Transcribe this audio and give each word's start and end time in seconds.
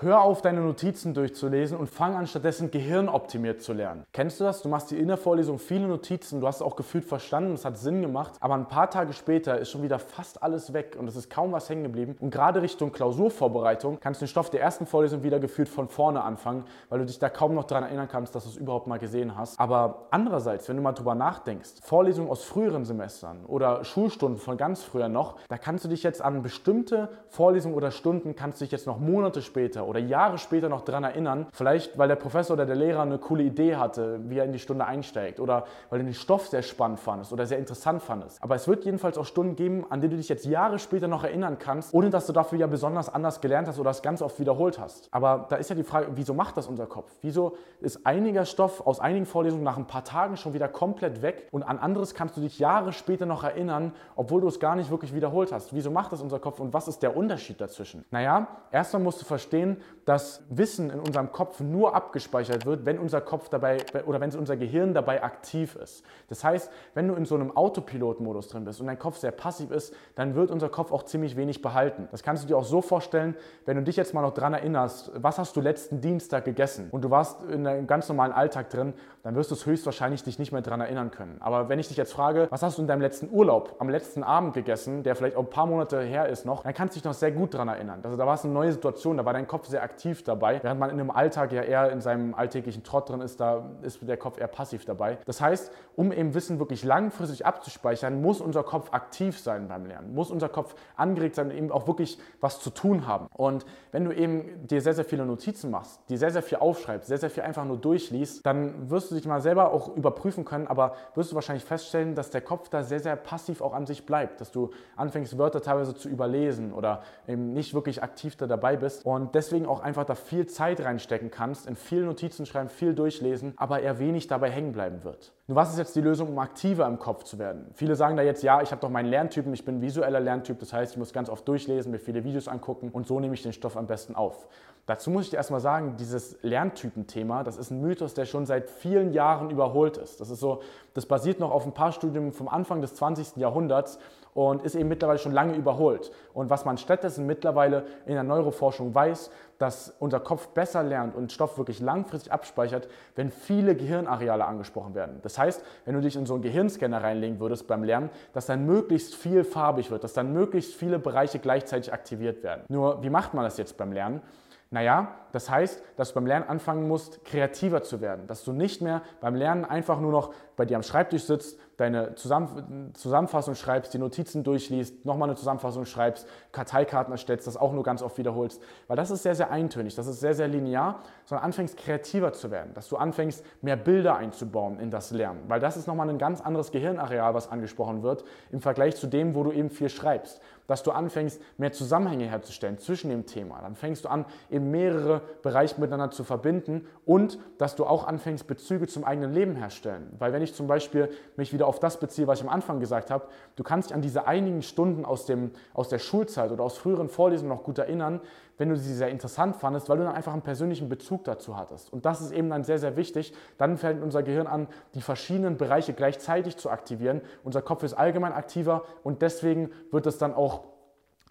Hör 0.00 0.22
auf, 0.22 0.42
deine 0.42 0.60
Notizen 0.60 1.12
durchzulesen 1.12 1.76
und 1.76 1.90
fang 1.90 2.14
an 2.14 2.28
stattdessen 2.28 2.70
gehirnoptimiert 2.70 3.60
zu 3.60 3.72
lernen. 3.72 4.04
Kennst 4.12 4.38
du 4.38 4.44
das? 4.44 4.62
Du 4.62 4.68
machst 4.68 4.92
die 4.92 4.96
in 4.96 5.08
der 5.08 5.16
Vorlesung 5.16 5.58
viele 5.58 5.88
Notizen, 5.88 6.40
du 6.40 6.46
hast 6.46 6.62
auch 6.62 6.76
gefühlt 6.76 7.04
verstanden, 7.04 7.54
es 7.54 7.64
hat 7.64 7.78
Sinn 7.78 8.00
gemacht, 8.00 8.34
aber 8.38 8.54
ein 8.54 8.68
paar 8.68 8.90
Tage 8.90 9.12
später 9.12 9.58
ist 9.58 9.70
schon 9.70 9.82
wieder 9.82 9.98
fast 9.98 10.40
alles 10.40 10.72
weg 10.72 10.96
und 10.96 11.08
es 11.08 11.16
ist 11.16 11.30
kaum 11.30 11.50
was 11.50 11.68
hängen 11.68 11.82
geblieben. 11.82 12.16
Und 12.20 12.30
gerade 12.30 12.62
Richtung 12.62 12.92
Klausurvorbereitung 12.92 13.98
kannst 13.98 14.20
du 14.20 14.26
den 14.26 14.28
Stoff 14.28 14.50
der 14.50 14.60
ersten 14.60 14.86
Vorlesung 14.86 15.24
wieder 15.24 15.40
gefühlt 15.40 15.68
von 15.68 15.88
vorne 15.88 16.22
anfangen, 16.22 16.66
weil 16.90 17.00
du 17.00 17.04
dich 17.04 17.18
da 17.18 17.28
kaum 17.28 17.56
noch 17.56 17.64
daran 17.64 17.82
erinnern 17.82 18.06
kannst, 18.06 18.36
dass 18.36 18.44
du 18.44 18.50
es 18.50 18.56
überhaupt 18.56 18.86
mal 18.86 19.00
gesehen 19.00 19.36
hast. 19.36 19.58
Aber 19.58 20.06
andererseits, 20.12 20.68
wenn 20.68 20.76
du 20.76 20.82
mal 20.82 20.92
drüber 20.92 21.16
nachdenkst, 21.16 21.70
Vorlesungen 21.82 22.30
aus 22.30 22.44
früheren 22.44 22.84
Semestern 22.84 23.44
oder 23.46 23.82
Schulstunden 23.82 24.38
von 24.38 24.56
ganz 24.56 24.84
früher 24.84 25.08
noch, 25.08 25.38
da 25.48 25.58
kannst 25.58 25.84
du 25.84 25.88
dich 25.88 26.04
jetzt 26.04 26.22
an 26.22 26.42
bestimmte 26.42 27.08
Vorlesungen 27.26 27.74
oder 27.74 27.90
Stunden, 27.90 28.36
kannst 28.36 28.60
du 28.60 28.64
dich 28.64 28.70
jetzt 28.70 28.86
noch 28.86 29.00
Monate 29.00 29.42
später 29.42 29.87
oder 29.88 29.98
Jahre 29.98 30.38
später 30.38 30.68
noch 30.68 30.82
daran 30.82 31.04
erinnern. 31.04 31.46
Vielleicht, 31.52 31.96
weil 31.98 32.08
der 32.08 32.16
Professor 32.16 32.54
oder 32.54 32.66
der 32.66 32.76
Lehrer 32.76 33.02
eine 33.02 33.18
coole 33.18 33.42
Idee 33.42 33.76
hatte, 33.76 34.20
wie 34.28 34.38
er 34.38 34.44
in 34.44 34.52
die 34.52 34.58
Stunde 34.58 34.84
einsteigt 34.84 35.40
oder 35.40 35.64
weil 35.90 36.00
du 36.00 36.04
den 36.04 36.14
Stoff 36.14 36.46
sehr 36.48 36.62
spannend 36.62 37.00
fandest 37.00 37.32
oder 37.32 37.46
sehr 37.46 37.58
interessant 37.58 38.02
fandest. 38.02 38.42
Aber 38.42 38.54
es 38.54 38.68
wird 38.68 38.84
jedenfalls 38.84 39.16
auch 39.16 39.24
Stunden 39.24 39.56
geben, 39.56 39.86
an 39.88 40.00
die 40.00 40.08
du 40.08 40.16
dich 40.16 40.28
jetzt 40.28 40.44
Jahre 40.44 40.78
später 40.78 41.08
noch 41.08 41.24
erinnern 41.24 41.58
kannst, 41.58 41.94
ohne 41.94 42.10
dass 42.10 42.26
du 42.26 42.32
dafür 42.32 42.58
ja 42.58 42.66
besonders 42.66 43.12
anders 43.12 43.40
gelernt 43.40 43.68
hast 43.68 43.78
oder 43.78 43.90
es 43.90 44.02
ganz 44.02 44.20
oft 44.20 44.38
wiederholt 44.38 44.78
hast. 44.78 45.08
Aber 45.10 45.46
da 45.48 45.56
ist 45.56 45.70
ja 45.70 45.76
die 45.76 45.82
Frage, 45.82 46.08
wieso 46.14 46.34
macht 46.34 46.56
das 46.56 46.66
unser 46.66 46.86
Kopf? 46.86 47.10
Wieso 47.22 47.56
ist 47.80 48.06
einiger 48.06 48.44
Stoff 48.44 48.86
aus 48.86 49.00
einigen 49.00 49.26
Vorlesungen 49.26 49.64
nach 49.64 49.78
ein 49.78 49.86
paar 49.86 50.04
Tagen 50.04 50.36
schon 50.36 50.52
wieder 50.52 50.68
komplett 50.68 51.22
weg 51.22 51.48
und 51.50 51.62
an 51.62 51.78
anderes 51.78 52.14
kannst 52.14 52.36
du 52.36 52.40
dich 52.40 52.58
Jahre 52.58 52.92
später 52.92 53.24
noch 53.24 53.42
erinnern, 53.42 53.92
obwohl 54.16 54.40
du 54.40 54.48
es 54.48 54.60
gar 54.60 54.76
nicht 54.76 54.90
wirklich 54.90 55.14
wiederholt 55.14 55.52
hast? 55.52 55.74
Wieso 55.74 55.90
macht 55.90 56.12
das 56.12 56.20
unser 56.20 56.38
Kopf 56.38 56.60
und 56.60 56.74
was 56.74 56.88
ist 56.88 57.02
der 57.02 57.16
Unterschied 57.16 57.60
dazwischen? 57.60 58.04
Naja, 58.10 58.48
erstmal 58.70 59.02
musst 59.02 59.20
du 59.22 59.24
verstehen, 59.24 59.77
dass 60.04 60.42
Wissen 60.48 60.90
in 60.90 61.00
unserem 61.00 61.32
Kopf 61.32 61.60
nur 61.60 61.94
abgespeichert 61.94 62.64
wird, 62.64 62.86
wenn 62.86 62.98
unser 62.98 63.20
Kopf 63.20 63.48
dabei 63.48 63.78
oder 64.06 64.20
wenn 64.20 64.34
unser 64.34 64.56
Gehirn 64.56 64.94
dabei 64.94 65.22
aktiv 65.22 65.76
ist. 65.76 66.04
Das 66.28 66.44
heißt, 66.44 66.70
wenn 66.94 67.08
du 67.08 67.14
in 67.14 67.26
so 67.26 67.34
einem 67.34 67.54
Autopilot-Modus 67.56 68.48
drin 68.48 68.64
bist 68.64 68.80
und 68.80 68.86
dein 68.86 68.98
Kopf 68.98 69.18
sehr 69.18 69.32
passiv 69.32 69.70
ist, 69.70 69.94
dann 70.14 70.34
wird 70.34 70.50
unser 70.50 70.68
Kopf 70.68 70.92
auch 70.92 71.02
ziemlich 71.02 71.36
wenig 71.36 71.60
behalten. 71.60 72.08
Das 72.10 72.22
kannst 72.22 72.42
du 72.42 72.48
dir 72.48 72.56
auch 72.56 72.64
so 72.64 72.80
vorstellen, 72.80 73.36
wenn 73.66 73.76
du 73.76 73.82
dich 73.82 73.96
jetzt 73.96 74.14
mal 74.14 74.22
noch 74.22 74.32
daran 74.32 74.54
erinnerst, 74.54 75.10
was 75.14 75.38
hast 75.38 75.56
du 75.56 75.60
letzten 75.60 76.00
Dienstag 76.00 76.44
gegessen 76.44 76.88
und 76.90 77.02
du 77.02 77.10
warst 77.10 77.42
in 77.50 77.66
einem 77.66 77.86
ganz 77.86 78.08
normalen 78.08 78.32
Alltag 78.32 78.70
drin, 78.70 78.94
dann 79.22 79.34
wirst 79.34 79.50
du 79.50 79.54
es 79.54 79.66
höchstwahrscheinlich 79.66 80.22
dich 80.22 80.38
nicht 80.38 80.52
mehr 80.52 80.62
daran 80.62 80.80
erinnern 80.80 81.10
können. 81.10 81.36
Aber 81.40 81.68
wenn 81.68 81.78
ich 81.78 81.88
dich 81.88 81.98
jetzt 81.98 82.12
frage, 82.12 82.46
was 82.50 82.62
hast 82.62 82.78
du 82.78 82.82
in 82.82 82.88
deinem 82.88 83.02
letzten 83.02 83.28
Urlaub 83.30 83.76
am 83.78 83.90
letzten 83.90 84.22
Abend 84.22 84.54
gegessen, 84.54 85.02
der 85.02 85.14
vielleicht 85.14 85.36
auch 85.36 85.44
ein 85.44 85.50
paar 85.50 85.66
Monate 85.66 86.00
her 86.00 86.28
ist 86.28 86.46
noch, 86.46 86.62
dann 86.62 86.72
kannst 86.72 86.94
du 86.94 87.00
dich 87.00 87.04
noch 87.04 87.14
sehr 87.14 87.30
gut 87.30 87.52
daran 87.52 87.68
erinnern. 87.68 88.00
Also 88.02 88.16
da 88.16 88.26
war 88.26 88.34
es 88.34 88.44
eine 88.44 88.54
neue 88.54 88.72
Situation, 88.72 89.18
da 89.18 89.24
war 89.24 89.34
dein 89.34 89.46
Kopf 89.46 89.66
sehr 89.68 89.82
aktiv 89.82 90.22
dabei, 90.24 90.60
während 90.62 90.80
man 90.80 90.90
in 90.90 91.00
einem 91.00 91.10
Alltag 91.10 91.52
ja 91.52 91.62
eher 91.62 91.90
in 91.90 92.00
seinem 92.00 92.34
alltäglichen 92.34 92.82
Trott 92.82 93.08
drin 93.08 93.20
ist, 93.20 93.40
da 93.40 93.70
ist 93.82 94.00
der 94.02 94.16
Kopf 94.16 94.38
eher 94.38 94.48
passiv 94.48 94.84
dabei. 94.84 95.18
Das 95.26 95.40
heißt, 95.40 95.72
um 95.96 96.12
eben 96.12 96.34
Wissen 96.34 96.58
wirklich 96.58 96.84
langfristig 96.84 97.46
abzuspeichern, 97.46 98.20
muss 98.20 98.40
unser 98.40 98.62
Kopf 98.62 98.92
aktiv 98.92 99.38
sein 99.38 99.68
beim 99.68 99.86
Lernen, 99.86 100.14
muss 100.14 100.30
unser 100.30 100.48
Kopf 100.48 100.74
angeregt 100.96 101.34
sein 101.34 101.50
und 101.50 101.56
eben 101.56 101.72
auch 101.72 101.86
wirklich 101.86 102.18
was 102.40 102.60
zu 102.60 102.70
tun 102.70 103.06
haben. 103.06 103.26
Und 103.34 103.64
wenn 103.92 104.04
du 104.04 104.12
eben 104.12 104.66
dir 104.66 104.80
sehr, 104.80 104.94
sehr 104.94 105.04
viele 105.04 105.24
Notizen 105.26 105.70
machst, 105.70 106.00
dir 106.08 106.18
sehr, 106.18 106.30
sehr 106.30 106.42
viel 106.42 106.58
aufschreibst, 106.58 107.08
sehr, 107.08 107.18
sehr 107.18 107.30
viel 107.30 107.42
einfach 107.42 107.64
nur 107.64 107.78
durchliest, 107.78 108.44
dann 108.46 108.90
wirst 108.90 109.10
du 109.10 109.14
dich 109.14 109.26
mal 109.26 109.40
selber 109.40 109.72
auch 109.72 109.96
überprüfen 109.96 110.44
können, 110.44 110.66
aber 110.66 110.94
wirst 111.14 111.32
du 111.32 111.34
wahrscheinlich 111.34 111.64
feststellen, 111.64 112.14
dass 112.14 112.30
der 112.30 112.40
Kopf 112.40 112.68
da 112.68 112.82
sehr, 112.82 113.00
sehr 113.00 113.16
passiv 113.16 113.60
auch 113.60 113.74
an 113.74 113.86
sich 113.86 114.06
bleibt, 114.06 114.40
dass 114.40 114.50
du 114.50 114.70
anfängst, 114.96 115.38
Wörter 115.38 115.62
teilweise 115.62 115.94
zu 115.94 116.08
überlesen 116.08 116.72
oder 116.72 117.02
eben 117.26 117.52
nicht 117.52 117.74
wirklich 117.74 118.02
aktiv 118.02 118.36
da 118.36 118.46
dabei 118.46 118.76
bist 118.76 119.04
und 119.04 119.34
deswegen 119.34 119.57
auch 119.66 119.80
einfach 119.80 120.04
da 120.04 120.14
viel 120.14 120.46
Zeit 120.46 120.80
reinstecken 120.80 121.30
kannst, 121.30 121.66
in 121.66 121.76
viel 121.76 122.04
Notizen 122.04 122.46
schreiben, 122.46 122.68
viel 122.68 122.94
durchlesen, 122.94 123.54
aber 123.56 123.80
eher 123.80 123.98
wenig 123.98 124.26
dabei 124.26 124.50
hängen 124.50 124.72
bleiben 124.72 125.04
wird. 125.04 125.32
Nur 125.46 125.56
was 125.56 125.70
ist 125.70 125.78
jetzt 125.78 125.96
die 125.96 126.00
Lösung, 126.00 126.28
um 126.28 126.38
aktiver 126.38 126.86
im 126.86 126.98
Kopf 126.98 127.24
zu 127.24 127.38
werden? 127.38 127.70
Viele 127.74 127.96
sagen 127.96 128.16
da 128.16 128.22
jetzt, 128.22 128.42
ja, 128.42 128.60
ich 128.60 128.70
habe 128.70 128.80
doch 128.80 128.90
meinen 128.90 129.08
Lerntypen, 129.08 129.52
ich 129.54 129.64
bin 129.64 129.80
visueller 129.80 130.20
Lerntyp, 130.20 130.58
das 130.58 130.72
heißt, 130.72 130.92
ich 130.92 130.98
muss 130.98 131.12
ganz 131.12 131.30
oft 131.30 131.46
durchlesen, 131.48 131.92
mir 131.92 131.98
viele 131.98 132.24
Videos 132.24 132.48
angucken 132.48 132.90
und 132.90 133.06
so 133.06 133.18
nehme 133.20 133.34
ich 133.34 133.42
den 133.42 133.52
Stoff 133.52 133.76
am 133.76 133.86
besten 133.86 134.14
auf. 134.14 134.48
Dazu 134.88 135.10
muss 135.10 135.24
ich 135.24 135.30
dir 135.30 135.36
erstmal 135.36 135.60
sagen, 135.60 135.96
dieses 135.98 136.38
Lerntypenthema, 136.42 137.44
das 137.44 137.58
ist 137.58 137.70
ein 137.70 137.82
Mythos, 137.82 138.14
der 138.14 138.24
schon 138.24 138.46
seit 138.46 138.70
vielen 138.70 139.12
Jahren 139.12 139.50
überholt 139.50 139.98
ist. 139.98 140.18
Das 140.18 140.30
ist 140.30 140.40
so, 140.40 140.62
das 140.94 141.04
basiert 141.04 141.40
noch 141.40 141.50
auf 141.50 141.66
ein 141.66 141.74
paar 141.74 141.92
Studien 141.92 142.32
vom 142.32 142.48
Anfang 142.48 142.80
des 142.80 142.94
20. 142.94 143.36
Jahrhunderts 143.36 143.98
und 144.34 144.62
ist 144.62 144.74
eben 144.74 144.88
mittlerweile 144.88 145.18
schon 145.18 145.32
lange 145.32 145.54
überholt. 145.54 146.10
Und 146.32 146.50
was 146.50 146.64
man 146.64 146.78
stattdessen 146.78 147.26
mittlerweile 147.26 147.84
in 148.06 148.14
der 148.14 148.22
Neuroforschung 148.22 148.94
weiß, 148.94 149.30
dass 149.58 149.94
unser 149.98 150.20
Kopf 150.20 150.48
besser 150.48 150.82
lernt 150.82 151.16
und 151.16 151.32
Stoff 151.32 151.58
wirklich 151.58 151.80
langfristig 151.80 152.32
abspeichert, 152.32 152.88
wenn 153.16 153.30
viele 153.30 153.74
Gehirnareale 153.74 154.44
angesprochen 154.44 154.94
werden. 154.94 155.18
Das 155.22 155.38
heißt, 155.38 155.64
wenn 155.84 155.94
du 155.94 156.00
dich 156.00 156.16
in 156.16 156.26
so 156.26 156.34
einen 156.34 156.42
Gehirnscanner 156.42 157.02
reinlegen 157.02 157.40
würdest 157.40 157.66
beim 157.66 157.82
Lernen, 157.82 158.10
dass 158.32 158.46
dann 158.46 158.66
möglichst 158.66 159.14
viel 159.14 159.44
farbig 159.44 159.90
wird, 159.90 160.04
dass 160.04 160.12
dann 160.12 160.32
möglichst 160.32 160.74
viele 160.74 160.98
Bereiche 160.98 161.38
gleichzeitig 161.38 161.92
aktiviert 161.92 162.42
werden. 162.42 162.62
Nur, 162.68 163.02
wie 163.02 163.10
macht 163.10 163.34
man 163.34 163.44
das 163.44 163.58
jetzt 163.58 163.76
beim 163.76 163.92
Lernen? 163.92 164.22
Naja, 164.70 165.14
das 165.32 165.48
heißt, 165.48 165.82
dass 165.96 166.08
du 166.10 166.16
beim 166.16 166.26
Lernen 166.26 166.46
anfangen 166.46 166.86
musst, 166.86 167.24
kreativer 167.24 167.82
zu 167.82 168.02
werden. 168.02 168.26
Dass 168.26 168.44
du 168.44 168.52
nicht 168.52 168.82
mehr 168.82 169.02
beim 169.20 169.34
Lernen 169.34 169.64
einfach 169.64 169.98
nur 169.98 170.12
noch 170.12 170.34
bei 170.58 170.66
dir 170.66 170.76
am 170.76 170.82
Schreibtisch 170.82 171.22
sitzt, 171.22 171.58
deine 171.78 172.16
Zusammenfassung 172.16 173.54
schreibst, 173.54 173.94
die 173.94 173.98
Notizen 173.98 174.42
durchliest, 174.42 175.04
nochmal 175.04 175.28
eine 175.28 175.36
Zusammenfassung 175.36 175.84
schreibst, 175.86 176.26
Karteikarten 176.50 177.12
erstellst, 177.12 177.46
das 177.46 177.56
auch 177.56 177.72
nur 177.72 177.84
ganz 177.84 178.02
oft 178.02 178.18
wiederholst. 178.18 178.60
Weil 178.88 178.96
das 178.96 179.12
ist 179.12 179.22
sehr, 179.22 179.36
sehr 179.36 179.52
eintönig, 179.52 179.94
das 179.94 180.08
ist 180.08 180.18
sehr, 180.18 180.34
sehr 180.34 180.48
linear, 180.48 181.00
sondern 181.24 181.44
anfängst 181.44 181.76
kreativer 181.76 182.32
zu 182.32 182.50
werden. 182.50 182.74
Dass 182.74 182.88
du 182.88 182.96
anfängst, 182.96 183.44
mehr 183.62 183.76
Bilder 183.76 184.16
einzubauen 184.16 184.80
in 184.80 184.90
das 184.90 185.12
Lernen. 185.12 185.44
Weil 185.46 185.60
das 185.60 185.76
ist 185.76 185.86
nochmal 185.86 186.10
ein 186.10 186.18
ganz 186.18 186.40
anderes 186.40 186.72
Gehirnareal, 186.72 187.32
was 187.32 187.48
angesprochen 187.48 188.02
wird, 188.02 188.24
im 188.50 188.60
Vergleich 188.60 188.96
zu 188.96 189.06
dem, 189.06 189.36
wo 189.36 189.44
du 189.44 189.52
eben 189.52 189.70
viel 189.70 189.88
schreibst. 189.88 190.40
Dass 190.66 190.82
du 190.82 190.90
anfängst, 190.90 191.40
mehr 191.56 191.72
Zusammenhänge 191.72 192.26
herzustellen 192.26 192.78
zwischen 192.78 193.08
dem 193.08 193.24
Thema. 193.24 193.60
Dann 193.62 193.76
fängst 193.76 194.04
du 194.04 194.08
an, 194.08 194.26
eben 194.50 194.70
mehrere 194.72 195.22
Bereiche 195.42 195.80
miteinander 195.80 196.10
zu 196.10 196.24
verbinden 196.24 196.86
und 197.06 197.38
dass 197.56 197.76
du 197.76 197.86
auch 197.86 198.06
anfängst, 198.06 198.48
Bezüge 198.48 198.88
zum 198.88 199.04
eigenen 199.04 199.32
Leben 199.32 199.54
herstellen. 199.54 200.12
Weil 200.18 200.32
wenn 200.32 200.42
ich 200.42 200.47
zum 200.54 200.66
Beispiel 200.66 201.10
mich 201.36 201.52
wieder 201.52 201.66
auf 201.66 201.78
das 201.78 202.00
beziehe, 202.00 202.26
was 202.26 202.40
ich 202.40 202.46
am 202.46 202.52
Anfang 202.52 202.80
gesagt 202.80 203.10
habe, 203.10 203.26
du 203.56 203.62
kannst 203.62 203.90
dich 203.90 203.94
an 203.94 204.02
diese 204.02 204.26
einigen 204.26 204.62
Stunden 204.62 205.04
aus, 205.04 205.26
dem, 205.26 205.50
aus 205.74 205.88
der 205.88 205.98
Schulzeit 205.98 206.50
oder 206.50 206.64
aus 206.64 206.78
früheren 206.78 207.08
Vorlesungen 207.08 207.50
noch 207.50 207.64
gut 207.64 207.78
erinnern, 207.78 208.20
wenn 208.58 208.68
du 208.68 208.76
sie 208.76 208.94
sehr 208.94 209.08
interessant 209.08 209.56
fandest, 209.56 209.88
weil 209.88 209.98
du 209.98 210.04
dann 210.04 210.14
einfach 210.14 210.32
einen 210.32 210.42
persönlichen 210.42 210.88
Bezug 210.88 211.24
dazu 211.24 211.56
hattest. 211.56 211.92
Und 211.92 212.04
das 212.04 212.20
ist 212.20 212.32
eben 212.32 212.50
dann 212.50 212.64
sehr, 212.64 212.78
sehr 212.78 212.96
wichtig. 212.96 213.32
Dann 213.56 213.76
fällt 213.76 214.02
unser 214.02 214.22
Gehirn 214.22 214.46
an, 214.46 214.66
die 214.94 215.00
verschiedenen 215.00 215.56
Bereiche 215.56 215.92
gleichzeitig 215.92 216.56
zu 216.56 216.70
aktivieren. 216.70 217.20
Unser 217.44 217.62
Kopf 217.62 217.82
ist 217.84 217.94
allgemein 217.94 218.32
aktiver 218.32 218.82
und 219.04 219.22
deswegen 219.22 219.70
wird 219.90 220.06
es 220.06 220.18
dann 220.18 220.34
auch 220.34 220.64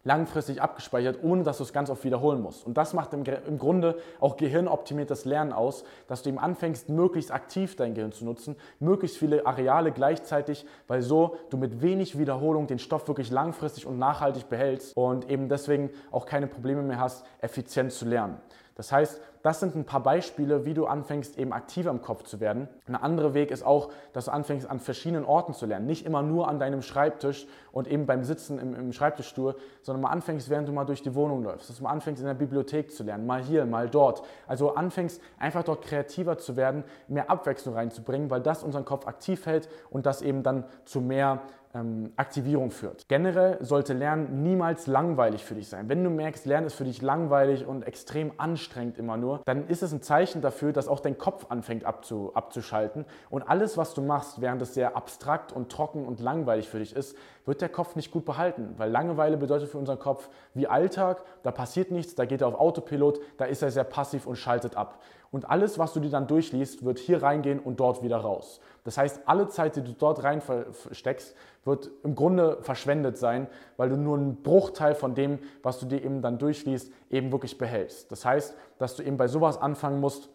langfristig 0.08 0.62
abgespeichert, 0.62 1.20
ohne 1.22 1.44
dass 1.44 1.58
du 1.58 1.64
es 1.64 1.74
ganz 1.74 1.90
oft 1.90 2.04
wiederholen 2.04 2.42
musst. 2.42 2.66
Und 2.66 2.78
das 2.78 2.94
macht 2.94 3.14
im, 3.14 3.24
im 3.26 3.60
Grunde 3.60 3.98
auch 4.20 4.38
gehirnoptimiertes 4.38 5.26
Lernen 5.26 5.52
aus, 5.52 5.84
dass 6.08 6.24
du 6.24 6.30
eben 6.30 6.40
anfängst, 6.40 6.88
möglichst 6.90 7.32
aktiv 7.32 7.76
dein 7.76 7.94
Gehirn 7.94 8.14
zu 8.14 8.24
nutzen, 8.24 8.56
möglichst 8.80 9.18
viele 9.18 9.46
Areale 9.46 9.92
gleichzeitig, 9.92 10.66
weil 10.88 11.02
so 11.02 11.36
du 11.50 11.58
mit 11.58 11.82
wenig 11.82 12.18
Wiederholung 12.18 12.68
den 12.68 12.80
Stoff 12.80 13.08
wirklich 13.08 13.30
langfristig 13.30 13.86
und 13.86 14.00
nachhaltig 14.00 14.48
behältst 14.50 14.96
und 14.96 15.30
eben 15.30 15.50
deswegen 15.50 15.90
auch 16.12 16.26
keine 16.26 16.48
Probleme 16.48 16.82
mehr 16.82 17.00
hast, 17.00 17.26
effizient 17.42 17.92
zu 17.92 18.06
lernen. 18.06 18.38
Das 18.76 18.92
heißt, 18.92 19.20
das 19.48 19.62
sind 19.62 19.78
ein 19.78 19.86
paar 19.86 20.04
Beispiele, 20.04 20.66
wie 20.66 20.74
du 20.74 20.88
anfängst, 20.88 21.38
eben 21.38 21.54
aktiver 21.54 21.90
im 21.90 22.02
Kopf 22.02 22.24
zu 22.24 22.42
werden. 22.42 22.68
Ein 22.86 22.98
anderer 22.98 23.34
Weg 23.34 23.50
ist 23.50 23.66
auch, 23.66 23.94
dass 24.12 24.26
du 24.26 24.34
anfängst, 24.34 24.70
an 24.70 24.82
verschiedenen 24.82 25.24
Orten 25.24 25.54
zu 25.54 25.66
lernen. 25.66 25.86
Nicht 25.86 26.06
immer 26.06 26.22
nur 26.22 26.50
an 26.50 26.60
deinem 26.60 26.82
Schreibtisch 26.82 27.48
und 27.72 27.88
eben 27.88 28.06
beim 28.06 28.26
Sitzen 28.26 28.60
im, 28.60 28.76
im 28.76 28.92
Schreibtischstuhl, 28.92 29.56
sondern 29.82 30.02
mal 30.02 30.10
anfängst, 30.10 30.50
während 30.50 30.68
du 30.68 30.74
mal 30.74 30.84
durch 30.84 31.02
die 31.02 31.16
Wohnung 31.16 31.44
läufst. 31.44 31.70
Dass 31.70 31.78
du 31.78 31.84
mal 31.84 31.92
anfängst, 31.92 32.22
in 32.22 32.28
der 32.28 32.34
Bibliothek 32.34 32.92
zu 32.92 33.06
lernen. 33.06 33.26
Mal 33.26 33.42
hier, 33.42 33.66
mal 33.66 33.90
dort. 33.90 34.22
Also 34.48 34.76
anfängst, 34.76 35.22
einfach 35.40 35.64
dort 35.64 35.82
kreativer 35.82 36.38
zu 36.38 36.58
werden, 36.58 36.84
mehr 37.08 37.32
Abwechslung 37.32 37.74
reinzubringen, 37.74 38.30
weil 38.30 38.42
das 38.42 38.64
unseren 38.64 38.84
Kopf 38.84 39.08
aktiv 39.08 39.46
hält 39.46 39.70
und 39.90 40.06
das 40.06 40.22
eben 40.22 40.44
dann 40.44 40.66
zu 40.84 41.00
mehr 41.00 41.42
ähm, 41.74 42.12
Aktivierung 42.16 42.72
führt. 42.72 43.08
Generell 43.08 43.58
sollte 43.62 43.94
Lernen 43.94 44.44
niemals 44.44 44.88
langweilig 44.88 45.44
für 45.44 45.56
dich 45.56 45.68
sein. 45.68 45.90
Wenn 45.90 46.04
du 46.04 46.10
merkst, 46.10 46.46
Lernen 46.46 46.68
ist 46.68 46.76
für 46.76 46.86
dich 46.86 47.02
langweilig 47.02 47.66
und 47.66 47.84
extrem 47.84 48.32
anstrengend 48.38 48.98
immer 48.98 49.18
nur, 49.18 49.37
dann 49.46 49.68
ist 49.68 49.84
es 49.84 49.92
ein 49.92 50.02
Zeichen 50.02 50.42
dafür, 50.42 50.74
dass 50.74 50.88
auch 50.88 51.00
dein 51.00 51.18
Kopf 51.18 51.48
anfängt 51.50 51.86
abzu, 51.86 52.32
abzuschalten 52.34 53.06
und 53.30 53.44
alles, 53.44 53.78
was 53.78 53.94
du 53.94 54.02
machst, 54.02 54.42
während 54.42 54.62
es 54.62 54.74
sehr 54.74 54.96
abstrakt 54.96 55.52
und 55.52 55.72
trocken 55.72 56.06
und 56.06 56.20
langweilig 56.20 56.70
für 56.70 56.80
dich 56.80 56.96
ist, 56.96 57.16
wird 57.46 57.62
der 57.62 57.70
Kopf 57.70 57.96
nicht 57.96 58.12
gut 58.12 58.26
behalten, 58.26 58.74
weil 58.78 58.92
Langeweile 58.92 59.38
bedeutet 59.38 59.70
für 59.70 59.78
unseren 59.78 60.00
Kopf 60.00 60.30
wie 60.54 60.68
Alltag, 60.68 61.24
da 61.44 61.52
passiert 61.52 61.92
nichts, 61.92 62.16
da 62.16 62.26
geht 62.26 62.42
er 62.42 62.48
auf 62.48 62.60
Autopilot, 62.60 63.20
da 63.38 63.46
ist 63.46 63.62
er 63.62 63.72
sehr 63.72 63.84
passiv 63.86 64.28
und 64.28 64.36
schaltet 64.36 64.76
ab. 64.76 65.00
Und 65.32 65.50
alles, 65.50 65.78
was 65.78 65.94
du 65.94 66.00
dir 66.00 66.10
dann 66.10 66.28
durchliest, 66.28 66.86
wird 66.86 67.00
hier 67.00 67.22
reingehen 67.22 67.60
und 67.60 67.80
dort 67.80 68.04
wieder 68.04 68.18
raus. 68.18 68.62
Das 68.84 68.98
heißt, 68.98 69.22
alle 69.26 69.50
Zeit, 69.50 69.76
die 69.76 69.82
du 69.82 69.94
dort 69.94 70.24
reinsteckst, 70.24 71.36
wird 71.66 71.92
im 72.04 72.16
Grunde 72.16 72.60
verschwendet 72.62 73.18
sein, 73.18 73.48
weil 73.76 73.90
du 73.90 73.98
nur 73.98 74.18
einen 74.18 74.42
Bruchteil 74.42 74.96
von 74.96 75.16
dem, 75.16 75.40
was 75.64 75.80
du 75.80 75.86
dir 75.86 76.04
eben 76.04 76.22
dann 76.22 76.38
durchliest, 76.38 76.92
eben 77.10 77.32
wirklich 77.32 77.58
behältst. 77.58 78.12
Das 78.12 78.24
heißt, 78.24 78.56
dass 78.78 78.96
du 78.96 79.04
eben 79.04 79.18
bei 79.18 79.28
sowas 79.28 79.62
anfangen 79.62 80.00
musst, 80.00 80.30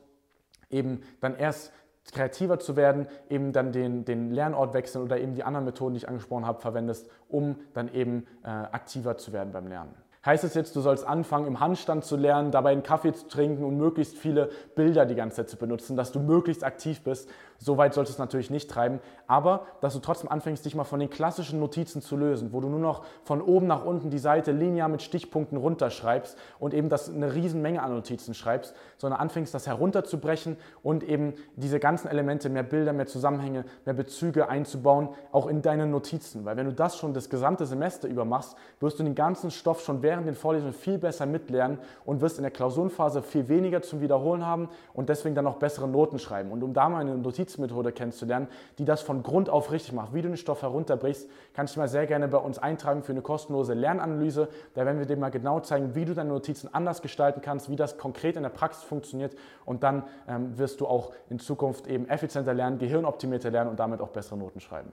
eben 0.71 1.01
dann 1.21 1.37
erst 1.37 1.73
kreativer 2.11 2.59
zu 2.59 2.77
werden, 2.77 3.07
eben 3.31 3.53
dann 3.53 3.73
den, 3.73 4.05
den 4.05 4.31
Lernort 4.31 4.75
wechseln 4.75 5.05
oder 5.05 5.19
eben 5.19 5.35
die 5.35 5.45
anderen 5.45 5.65
Methoden, 5.65 5.95
die 5.95 5.99
ich 5.99 6.09
angesprochen 6.09 6.47
habe, 6.47 6.61
verwendest, 6.61 7.09
um 7.29 7.57
dann 7.75 7.93
eben 7.95 8.27
äh, 8.43 8.49
aktiver 8.49 9.17
zu 9.17 9.33
werden 9.33 9.53
beim 9.53 9.69
Lernen. 9.69 9.95
Heißt 10.25 10.45
es 10.45 10.55
jetzt, 10.55 10.77
du 10.77 10.81
sollst 10.81 11.05
anfangen, 11.05 11.49
im 11.49 11.59
Handstand 11.59 12.05
zu 12.05 12.17
lernen, 12.17 12.53
dabei 12.53 12.71
einen 12.71 12.85
Kaffee 12.85 13.13
zu 13.13 13.27
trinken 13.27 13.65
und 13.65 13.77
möglichst 13.77 14.17
viele 14.17 14.51
Bilder 14.77 15.05
die 15.05 15.17
ganze 15.17 15.39
Zeit 15.39 15.49
zu 15.49 15.57
benutzen, 15.57 15.97
dass 15.97 16.13
du 16.13 16.21
möglichst 16.21 16.63
aktiv 16.63 17.03
bist? 17.03 17.29
So 17.59 17.77
weit 17.77 17.95
solltest 17.95 18.19
du 18.19 18.23
es 18.23 18.27
natürlich 18.27 18.51
nicht 18.51 18.71
treiben, 18.71 19.01
aber 19.27 19.67
dass 19.81 19.95
du 19.95 20.01
trotzdem 20.01 20.31
anfängst, 20.31 20.65
dich 20.65 20.75
mal 20.75 20.85
von 20.85 21.01
den 21.01 21.11
klassischen 21.11 21.59
Notizen 21.59 22.03
zu 22.03 22.17
lösen, 22.17 22.53
wo 22.53 22.61
du 22.61 22.69
nur 22.69 22.79
noch 22.79 23.05
von 23.25 23.41
oben 23.41 23.67
nach 23.67 23.85
unten 23.85 24.11
die 24.11 24.19
Seite 24.19 24.53
linear 24.53 24.89
mit 24.89 25.03
Stichpunkten 25.03 25.59
runterschreibst 25.59 26.37
und 26.59 26.73
eben 26.73 26.89
das 26.89 27.09
eine 27.09 27.35
riesen 27.35 27.63
Menge 27.63 27.83
an 27.83 27.93
Notizen 27.93 28.35
schreibst, 28.35 28.75
sondern 28.99 29.21
anfängst, 29.21 29.55
das 29.55 29.67
herunterzubrechen 29.67 30.57
und 30.83 31.03
eben 31.03 31.35
diese 31.57 31.81
ganzen 31.81 32.09
Elemente, 32.09 32.49
mehr 32.49 32.65
Bilder, 32.65 32.93
mehr 32.93 33.07
Zusammenhänge, 33.07 33.65
mehr 33.85 33.95
Bezüge 33.95 34.49
einzubauen, 34.49 35.09
auch 35.33 35.47
in 35.47 35.63
deine 35.63 35.87
Notizen. 35.87 36.45
Weil 36.45 36.57
wenn 36.57 36.67
du 36.67 36.73
das 36.73 36.97
schon 36.97 37.15
das 37.15 37.29
gesamte 37.29 37.67
Semester 37.67 38.09
über 38.09 38.25
machst, 38.25 38.57
wirst 38.81 38.99
du 38.99 39.05
den 39.05 39.15
ganzen 39.15 39.51
Stoff 39.51 39.83
schon 39.83 40.03
während 40.03 40.12
den 40.21 40.35
Vorlesungen 40.35 40.75
viel 40.75 40.99
besser 40.99 41.27
mitlernen 41.27 41.79
und 42.05 42.21
wirst 42.21 42.39
in 42.39 42.43
der 42.43 42.51
Klausurenphase 42.51 43.23
viel 43.23 43.49
weniger 43.49 43.83
zum 43.83 44.01
Wiederholen 44.01 44.47
haben 44.47 44.69
und 44.95 45.09
deswegen 45.09 45.35
dann 45.35 45.47
auch 45.47 45.57
bessere 45.57 45.89
Noten 45.89 46.19
schreiben. 46.19 46.51
Und 46.51 46.63
um 46.63 46.75
da 46.75 46.89
mal 46.89 47.01
eine 47.01 47.17
Notiz 47.17 47.43
Notizmethode 47.43 47.93
kennenzulernen, 47.93 48.49
die 48.79 48.85
das 48.85 49.03
von 49.03 49.23
Grund 49.23 49.49
auf 49.49 49.71
richtig 49.73 49.93
macht. 49.93 50.15
Wie 50.15 50.23
du 50.23 50.29
den 50.29 50.37
Stoff 50.37 50.63
herunterbrichst, 50.63 51.29
kannst 51.55 51.77
du 51.77 51.81
mal 51.81 51.89
sehr 51.89 52.07
gerne 52.07 52.29
bei 52.29 52.39
uns 52.39 52.59
eintragen 52.59 53.03
für 53.03 53.13
eine 53.13 53.23
kostenlose 53.23 53.75
Lernanalyse. 53.75 54.49
Da 54.75 54.87
werden 54.87 54.99
wir 54.99 55.07
dir 55.07 55.17
mal 55.17 55.31
genau 55.31 55.61
zeigen, 55.61 55.95
wie 55.95 56.05
du 56.05 56.15
deine 56.15 56.31
Notizen 56.31 56.73
anders 56.73 57.03
gestalten 57.03 57.41
kannst, 57.43 57.71
wie 57.71 57.77
das 57.77 57.99
konkret 57.99 58.37
in 58.37 58.43
der 58.43 58.51
Praxis 58.51 58.85
funktioniert 58.85 59.35
und 59.65 59.83
dann 59.83 60.05
ähm, 60.29 60.57
wirst 60.59 60.81
du 60.81 60.87
auch 60.87 61.13
in 61.29 61.39
Zukunft 61.39 61.87
eben 61.87 62.09
effizienter 62.09 62.55
lernen, 62.55 62.79
gehirnoptimierter 62.79 63.51
lernen 63.51 63.71
und 63.71 63.81
damit 63.81 64.01
auch 64.01 64.09
bessere 64.09 64.39
Noten 64.39 64.61
schreiben. 64.61 64.93